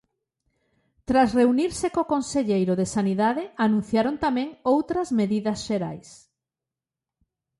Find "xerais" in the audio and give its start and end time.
5.67-6.09